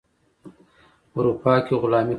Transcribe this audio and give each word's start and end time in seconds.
اروپا 1.17 1.53
کې 1.65 1.73
غلامي 1.81 1.99
کمه 1.99 2.07
وه. 2.07 2.09